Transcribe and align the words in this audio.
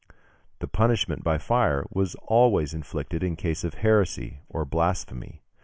The 0.57 0.67
punishment 0.67 1.23
by 1.23 1.37
fire 1.37 1.85
was 1.91 2.15
always 2.23 2.73
inflicted 2.73 3.21
in 3.21 3.35
cases 3.35 3.65
of 3.65 3.73
heresy, 3.75 4.39
or 4.49 4.65
blasphemy. 4.65 5.43